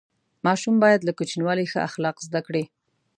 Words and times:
ماشوم 0.45 0.75
باید 0.83 1.01
له 1.07 1.11
کوچنیوالي 1.17 1.65
ښه 1.71 1.79
اخلاق 1.89 2.17
زده 2.27 2.41
کړي. 2.47 2.63